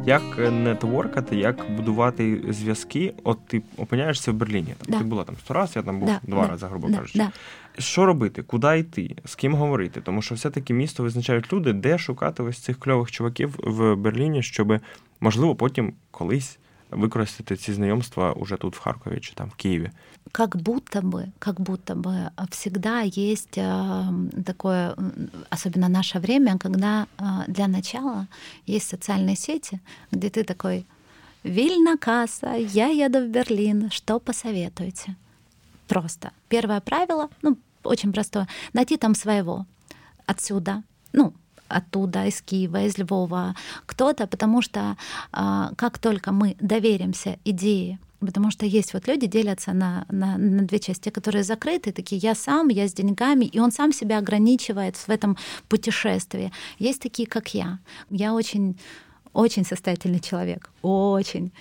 [0.06, 3.14] Як нетворкати, як будувати зв'язки?
[3.24, 4.74] От ти опиняєшся в Берліні.
[4.78, 4.98] Там, да.
[4.98, 7.20] Ти була там сто разів, я там був да, два да, рази, грубо да, кажучи.
[7.20, 7.32] Да.
[7.78, 8.44] Що робити?
[8.44, 9.16] Куди йти?
[9.26, 10.02] З ким говорити?
[10.02, 14.80] Тому що все-таки місто визначають люди, де шукати ось цих кльових чуваків в Берліні, щоб
[15.20, 16.60] можливо потім колись
[16.96, 19.92] використати ці знайомства уже тут, в Харкові чи там в Киеве?
[20.32, 24.96] Как будто бы, как будто бы всегда есть э, такое,
[25.50, 28.28] особенно наше время, когда э, для начала
[28.66, 29.80] есть социальные сети,
[30.12, 30.86] где ты такой
[31.44, 35.16] Вильна касса, я еду в Берлин, что посоветуете?
[35.88, 36.32] Просто.
[36.48, 39.66] Первое правило, ну, очень простое, найти там своего
[40.26, 41.34] отсюда, ну,
[41.74, 43.56] оттуда, из Киева, из Львова,
[43.86, 44.98] кто-то, потому что
[45.32, 50.64] а, как только мы доверимся идее, Потому что есть вот люди делятся на, на, на
[50.64, 54.96] две части, которые закрыты, такие я сам, я с деньгами, и он сам себя ограничивает
[54.96, 56.52] в этом путешествии.
[56.80, 57.80] Есть такие, как я.
[58.10, 58.78] Я очень
[59.34, 61.52] очень состоятельный человек, очень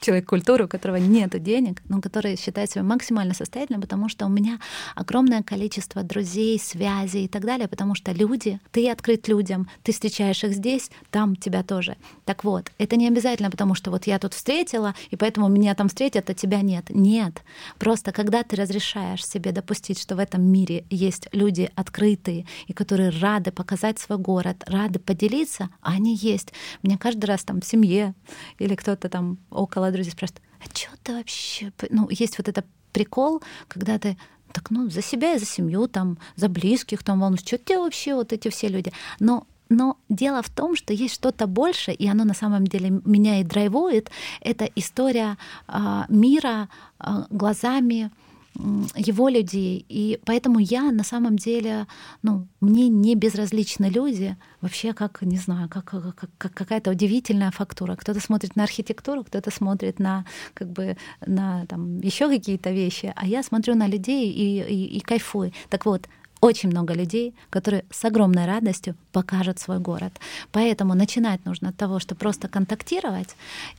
[0.00, 4.28] человек культуры, у которого нет денег, но который считает себя максимально состоятельным, потому что у
[4.28, 4.58] меня
[4.94, 10.44] огромное количество друзей, связей и так далее, потому что люди, ты открыт людям, ты встречаешь
[10.44, 11.96] их здесь, там тебя тоже.
[12.24, 15.88] Так вот, это не обязательно, потому что вот я тут встретила, и поэтому меня там
[15.88, 16.90] встретят, а тебя нет.
[16.90, 17.42] Нет.
[17.78, 23.10] Просто когда ты разрешаешь себе допустить, что в этом мире есть люди открытые и которые
[23.10, 26.52] рады показать свой город, рады поделиться, они есть.
[26.82, 28.14] Мне меня каждый раз там в семье
[28.58, 31.72] или кто-то там около друзей спрашивает, а что ты вообще...
[31.90, 34.16] Ну, есть вот это прикол, когда ты
[34.52, 38.14] так, ну, за себя и за семью, там, за близких, там, волнуюсь, что тебе вообще
[38.14, 38.92] вот эти все люди.
[39.18, 43.40] Но но дело в том, что есть что-то больше, и оно на самом деле меня
[43.40, 44.10] и драйвует.
[44.42, 46.68] Это история э, мира
[47.00, 48.10] э, глазами
[48.54, 49.84] его людей.
[49.88, 51.86] И поэтому я на самом деле,
[52.22, 57.96] ну, мне не безразличны люди, вообще как, не знаю, как, как, как какая-то удивительная фактура.
[57.96, 63.26] Кто-то смотрит на архитектуру, кто-то смотрит на, как бы, на там, еще какие-то вещи, а
[63.26, 65.52] я смотрю на людей и, и, и кайфую.
[65.68, 66.08] Так вот,
[66.42, 70.12] очень много людей, которые с огромной радостью покажут свой город.
[70.50, 73.36] Поэтому начинать нужно от того, что просто контактировать.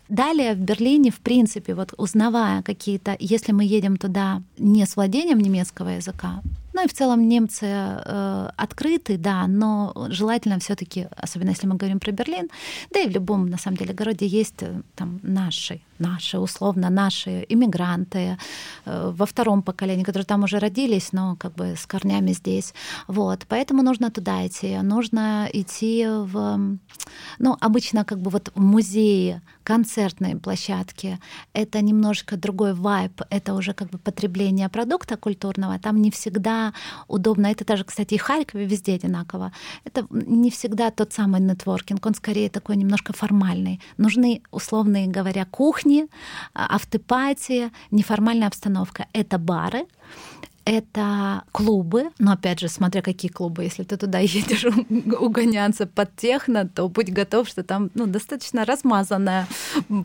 [0.09, 5.39] Далее в Берлине, в принципе, вот узнавая какие-то, если мы едем туда не с владением
[5.39, 6.41] немецкого языка,
[6.73, 11.99] ну и в целом немцы э, открыты, да, но желательно все-таки, особенно если мы говорим
[11.99, 12.49] про Берлин,
[12.91, 17.45] да и в любом на самом деле городе есть э, там наши наши, условно, наши
[17.49, 18.37] иммигранты
[18.85, 22.73] э, во втором поколении, которые там уже родились, но как бы с корнями здесь.
[23.07, 23.45] Вот.
[23.47, 24.77] Поэтому нужно туда идти.
[24.83, 26.77] Нужно идти в...
[27.39, 31.19] Ну, обычно как бы вот музеи, концертные площадки.
[31.53, 33.21] Это немножко другой вайб.
[33.29, 35.79] Это уже как бы потребление продукта культурного.
[35.79, 36.73] Там не всегда
[37.07, 37.47] удобно.
[37.47, 39.51] Это даже, кстати, и Харькове везде одинаково.
[39.85, 42.05] Это не всегда тот самый нетворкинг.
[42.05, 43.79] Он скорее такой немножко формальный.
[43.97, 46.07] Нужны, условно говоря, кухни, кухни,
[46.53, 49.07] автопатия, неформальная обстановка.
[49.13, 49.85] Это бары,
[50.65, 54.65] это клубы, но опять же, смотря какие клубы, если ты туда едешь
[55.19, 59.47] угоняться под техно, то будь готов, что там ну, достаточно размазанное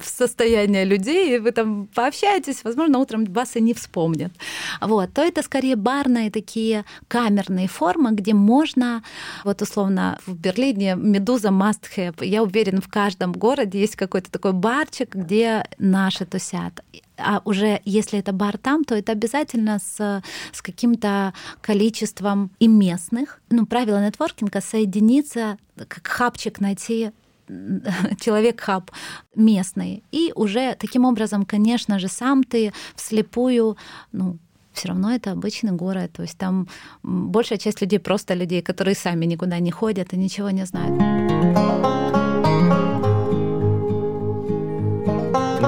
[0.02, 4.32] состояние людей, и вы там пообщаетесь, возможно, утром вас и не вспомнят.
[4.80, 5.12] Вот.
[5.12, 9.02] То это скорее барные такие камерные формы, где можно,
[9.44, 12.24] вот условно в Берлине Медуза must have.
[12.24, 16.82] Я уверена, в каждом городе есть какой-то такой барчик, где наши тусят
[17.18, 23.40] а уже если это бар там, то это обязательно с, с каким-то количеством и местных.
[23.50, 27.12] Ну, правило нетворкинга— соединиться, как хабчик найти
[28.20, 28.90] человек-хаб
[29.34, 30.02] местный.
[30.12, 33.76] И уже таким образом, конечно же, сам ты вслепую,
[34.12, 34.38] ну,
[34.72, 36.12] все равно это обычный город.
[36.12, 36.68] То есть там
[37.02, 42.27] большая часть людей просто людей, которые сами никуда не ходят и ничего не знают.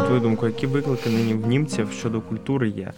[0.09, 2.93] твою думку, які виклики нині в німців щодо культури є?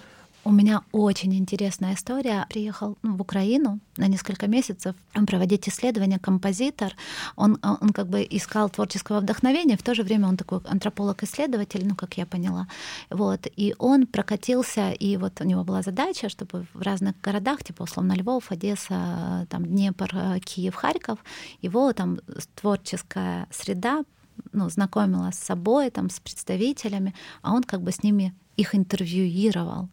[0.48, 2.46] У меня очень интересная история.
[2.50, 4.96] Приехал ну, в Украину на несколько месяцев
[5.28, 6.20] проводить исследования.
[6.20, 6.94] Композитор,
[7.36, 11.96] он, он как бы искал творческого вдохновения, в то же время он такой антрополог-исследователь, ну,
[11.96, 12.68] как я поняла.
[13.10, 13.46] Вот.
[13.58, 18.14] И он прокатился, и вот у него была задача, чтобы в разных городах, типа условно
[18.14, 21.20] Львов, Одесса, там Днепр, Киев, Харьков,
[21.62, 22.20] его там
[22.56, 24.06] творческая среда
[24.53, 29.89] ну, знакомила с собой, там, с представителями, а он как бы с ними их интервьюировал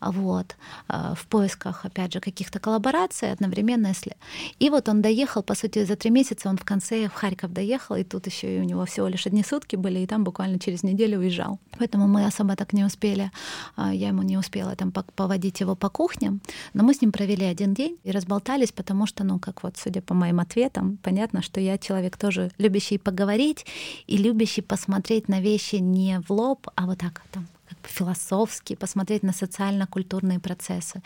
[0.00, 0.56] вот,
[0.88, 3.88] э, в поисках, опять же, каких-то коллабораций одновременно.
[3.88, 4.16] Если...
[4.58, 7.96] И вот он доехал, по сути, за три месяца он в конце в Харьков доехал,
[7.96, 10.82] и тут еще и у него всего лишь одни сутки были, и там буквально через
[10.82, 11.58] неделю уезжал.
[11.78, 13.30] Поэтому мы особо так не успели,
[13.76, 16.40] а, я ему не успела там поводить его по кухням,
[16.74, 20.00] но мы с ним провели один день и разболтались, потому что, ну, как вот, судя
[20.00, 23.66] по моим ответам, понятно, что я человек тоже любящий поговорить
[24.06, 27.46] и любящий посмотреть на вещи не в лоб, а вот так там
[27.84, 31.02] философски, посмотреть на социально-культурные процессы.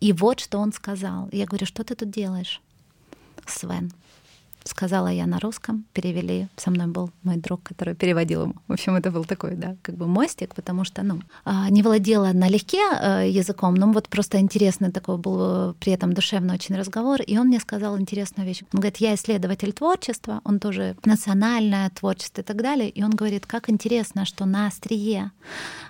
[0.00, 1.28] И вот что он сказал.
[1.32, 2.60] Я говорю, что ты тут делаешь,
[3.46, 3.92] Свен?
[4.64, 6.48] Сказала я на русском, перевели.
[6.56, 8.54] Со мной был мой друг, который переводил ему.
[8.68, 12.32] В общем, это был такой, да, как бы мостик, потому что, ну, а, не владела
[12.32, 17.20] налегке э, языком, но вот просто интересный такой был э, при этом душевный очень разговор,
[17.22, 18.62] и он мне сказал интересную вещь.
[18.72, 23.46] Он говорит, я исследователь творчества, он тоже национальное творчество и так далее, и он говорит,
[23.46, 25.32] как интересно, что на острие,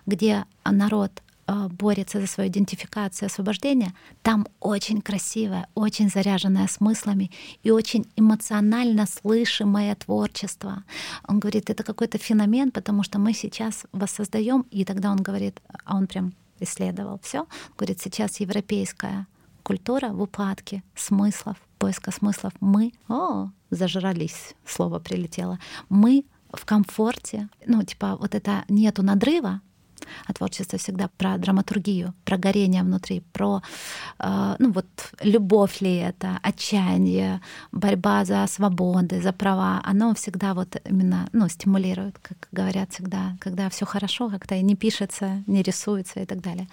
[0.06, 7.30] где народ борется за свою идентификацию освобождение, там очень красивое, очень заряженное смыслами
[7.62, 10.84] и очень эмоционально слышимое творчество.
[11.26, 15.96] Он говорит, это какой-то феномен, потому что мы сейчас воссоздаем, и тогда он говорит, а
[15.96, 19.26] он прям исследовал все, говорит, сейчас европейская
[19.62, 22.52] культура в упадке смыслов, поиска смыслов.
[22.60, 25.58] Мы, о, зажрались, слово прилетело.
[25.88, 29.60] Мы в комфорте, ну, типа, вот это нету надрыва,
[30.26, 33.62] а творчество всегда про драматургию, про горение внутри, про
[34.18, 34.86] э, ну вот
[35.22, 37.40] любовь ли это, отчаяние,
[37.72, 39.80] борьба за свободы, за права.
[39.84, 44.76] Оно всегда вот именно ну, стимулирует, как говорят всегда, когда все хорошо, как-то и не
[44.76, 46.68] пишется, не рисуется и так далее.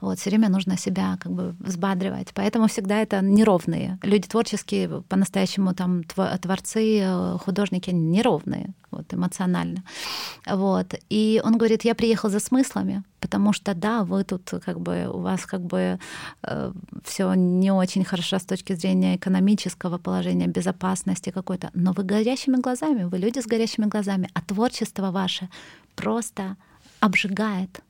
[0.00, 2.28] Вот все время нужно себя как бы взбадривать.
[2.34, 3.98] Поэтому всегда это неровные.
[4.02, 9.82] Люди творческие, по-настоящему там творцы, э, художники неровные вот, эмоционально.
[10.46, 10.94] Вот.
[11.10, 15.20] И он говорит, я приехал за смыслами, потому что да, вы тут как бы у
[15.20, 15.98] вас как бы
[16.42, 16.72] э,
[17.04, 23.04] все не очень хорошо с точки зрения экономического положения, безопасности какой-то, но вы горящими глазами,
[23.04, 25.48] вы люди с горящими глазами, а творчество ваше
[25.94, 26.56] просто
[27.00, 27.80] обжигает,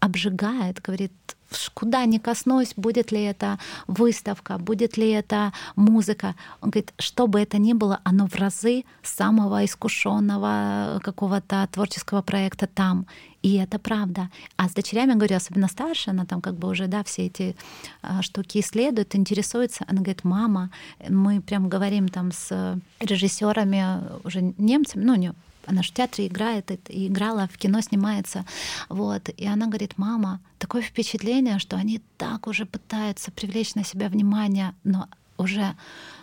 [0.00, 1.35] обжигает, говорит,
[1.74, 6.34] куда ни коснусь, будет ли это выставка, будет ли это музыка.
[6.60, 12.66] Он говорит, что бы это ни было, оно в разы самого искушенного какого-то творческого проекта
[12.66, 13.06] там.
[13.42, 14.28] И это правда.
[14.56, 17.54] А с дочерями, говорю, особенно старше, она там как бы уже, да, все эти
[18.02, 19.84] а, штуки исследует, интересуется.
[19.86, 20.70] Она говорит, мама,
[21.08, 25.32] мы прям говорим там с режиссерами уже немцами, ну, не
[25.66, 28.44] она же в театре играет, и играла, в кино снимается.
[28.88, 29.28] Вот.
[29.28, 34.74] И она говорит, мама, такое впечатление, что они так уже пытаются привлечь на себя внимание,
[34.84, 35.08] но
[35.38, 35.76] уже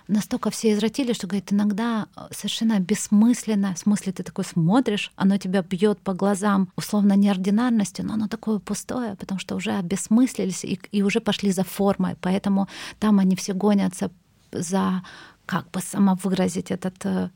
[0.08, 5.62] настолько все извратили, что, говорит, иногда совершенно бессмысленно, в смысле ты такой смотришь, оно тебя
[5.62, 11.04] бьет по глазам условно неординарностью, но оно такое пустое, потому что уже обесмыслились и, и
[11.04, 12.68] уже пошли за формой, поэтому
[13.00, 14.12] там они все гонятся
[14.52, 15.04] за
[15.46, 17.30] как бы самовыразить этот э,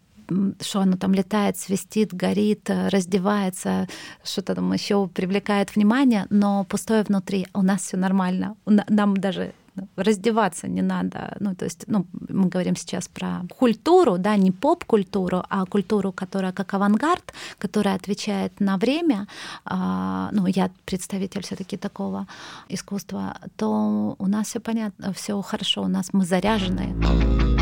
[0.62, 3.88] что оно там летает, свистит, горит, э, раздевается,
[4.24, 7.48] что-то там еще привлекает внимание, но пустое внутри.
[7.54, 8.56] У нас все нормально.
[8.66, 9.54] Нам даже
[9.96, 11.36] раздеваться не надо.
[11.40, 16.52] Ну, то есть, ну, мы говорим сейчас про культуру, да, не поп-культуру, а культуру, которая
[16.52, 19.28] как авангард, которая отвечает на время.
[19.66, 22.28] А, ну, я представитель все-таки такого
[22.70, 27.57] искусства, то у нас все понятно, все хорошо, у нас мы заряжены.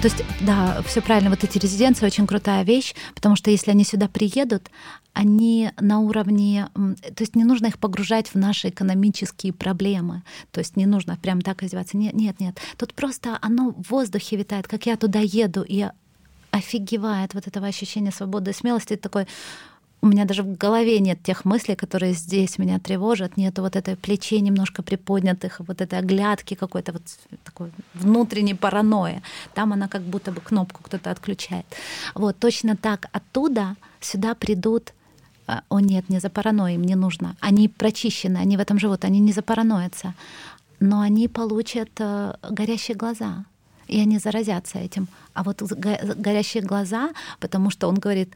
[0.00, 1.30] То есть, да, все правильно.
[1.30, 4.70] Вот эти резиденции очень крутая вещь, потому что если они сюда приедут,
[5.12, 10.76] они на уровне, то есть не нужно их погружать в наши экономические проблемы, то есть
[10.76, 11.96] не нужно прям так издеваться.
[11.96, 12.58] Нет, нет, нет.
[12.76, 15.86] Тут просто оно в воздухе витает, как я туда еду и
[16.50, 18.96] офигевает вот этого ощущения свободы и смелости.
[18.96, 19.26] такой,
[20.04, 23.96] у меня даже в голове нет тех мыслей, которые здесь меня тревожат, нету вот этой
[23.96, 27.02] плечей немножко приподнятых, вот этой оглядки какой-то вот
[27.42, 29.22] такой внутренней паранойи.
[29.54, 31.64] Там она как будто бы кнопку кто-то отключает.
[32.14, 34.92] Вот точно так оттуда сюда придут
[35.46, 37.34] а, о нет, не за паранойей, мне нужно.
[37.40, 40.12] Они прочищены, они в этом живут, они не за запараноятся.
[40.80, 43.46] Но они получат э, горящие глаза,
[43.88, 45.08] и они заразятся этим.
[45.32, 48.34] А вот горящие глаза, потому что он говорит,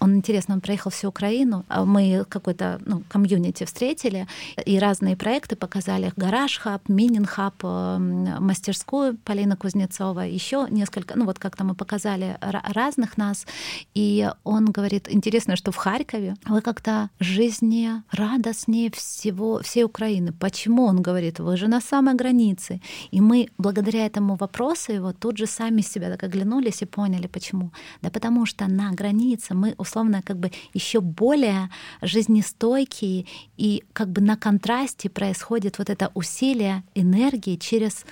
[0.00, 1.64] он интересно, он проехал всю Украину.
[1.68, 4.26] А мы какой-то ну, комьюнити встретили,
[4.66, 6.12] и разные проекты показали.
[6.16, 7.98] Гараж-хаб, Минин-хаб, э,
[8.40, 13.46] мастерскую Полина Кузнецова, еще несколько, ну вот как-то мы показали разных нас.
[13.94, 20.32] И он говорит, интересно, что в Харькове вы как-то жизнерадостнее всего, всей Украины.
[20.32, 20.84] Почему?
[20.84, 22.80] Он говорит, вы же на самой границе.
[23.10, 27.70] И мы благодаря этому вопросу его тут же сами себя так оглянулись и поняли, почему.
[28.02, 31.70] Да потому что на границе мы условно как бы еще более
[32.02, 33.26] жизнестойкие,
[33.56, 38.04] и как бы на контрасте происходит вот это усилие энергии через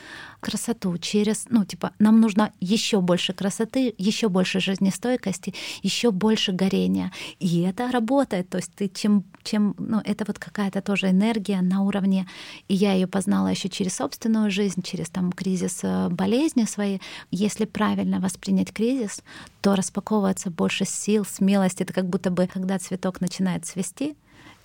[0.47, 7.11] красоту, через, ну, типа, нам нужно еще больше красоты, еще больше жизнестойкости, еще больше горения.
[7.41, 8.49] И это работает.
[8.49, 12.29] То есть ты чем, чем ну, это вот какая-то тоже энергия на уровне,
[12.69, 16.99] и я ее познала еще через собственную жизнь, через там кризис э, болезни свои.
[17.33, 19.25] Если правильно воспринять кризис,
[19.63, 21.83] то распаковывается больше сил, смелости.
[21.83, 24.15] Это как будто бы, когда цветок начинает цвести,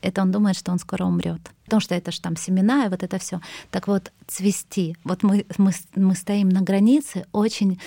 [0.02, 1.42] это он думает, что он скоро умрет.
[1.66, 3.40] Потому что это же там семена и вот это все.
[3.70, 4.98] Так вот, цвести.
[5.04, 7.80] Вот мы, мы, мы стоим на границе очень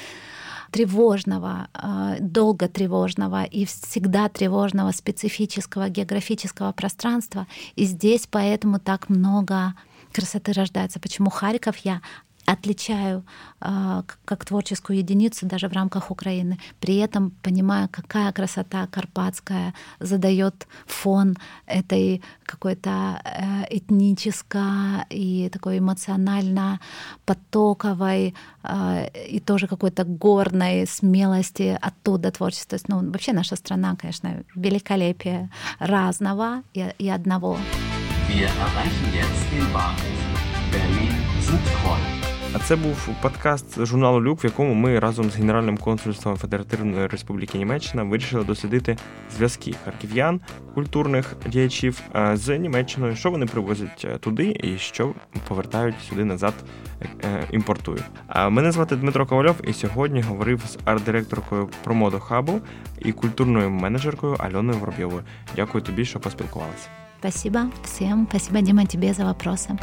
[0.71, 7.47] тревожного, а, долго тревожного и всегда тревожного специфического географического пространства.
[7.77, 9.75] И здесь поэтому так много
[10.12, 10.99] красоты рождается.
[10.99, 12.01] Почему Харьков я
[12.47, 13.24] отличаю
[13.61, 16.59] э, как творческую единицу даже в рамках Украины.
[16.80, 21.36] При этом понимаю, какая красота карпатская задает фон
[21.66, 26.80] этой какой-то э, этнической и такой эмоционально
[27.24, 32.70] потоковой э, и тоже какой-то горной смелости оттуда творчества.
[32.70, 37.59] То есть, ну, вообще наша страна, конечно, великолепие разного и, и одного.
[38.28, 40.24] Wir erreichen jetzt den Bahnhof
[40.72, 42.14] Berlin-Südkreuz.
[42.57, 47.59] А це був подкаст журналу Люк, в якому ми разом з Генеральним консульством Федеративної Республіки
[47.59, 48.96] Німеччина вирішили дослідити
[49.36, 50.40] зв'язки харків'ян,
[50.74, 52.00] культурних діячів
[52.32, 55.14] з Німеччиною, що вони привозять е, туди і що
[55.48, 56.55] повертають сюди назад,
[57.02, 58.05] е, імпортують.
[58.50, 62.61] Мене звати Дмитро Ковальов, і сьогодні говорив з арт-директоркою промоду хабу
[62.98, 65.22] і культурною менеджеркою Альоною Воробйовою.
[65.57, 66.88] Дякую тобі, що поспілкувалися.
[67.18, 68.26] Спасибо всем.
[68.30, 69.78] Спасибо, Дима, тебе за вопросы.